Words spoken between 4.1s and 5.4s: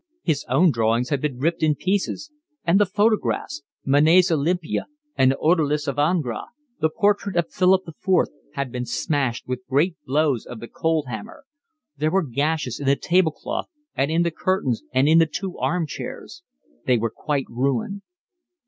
Olympia and the